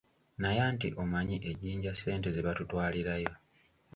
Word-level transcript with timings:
Naye 0.41 0.59
anti 0.69 0.87
omanyi 1.01 1.37
e 1.49 1.51
jjinja 1.57 1.93
ssente 1.95 2.27
ze 2.31 2.45
batutwalirayo. 2.45 3.31